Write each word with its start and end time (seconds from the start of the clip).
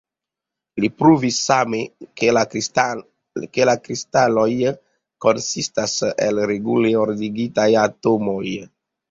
Li 0.83 0.87
pruvis 1.01 1.35
same, 1.49 1.81
ke 2.21 2.31
la 2.37 3.69
kristaloj 3.83 4.55
konsistas 5.27 5.95
el 6.31 6.43
regule 6.55 6.95
ordigitaj 7.05 7.69
atomoj. 7.85 8.47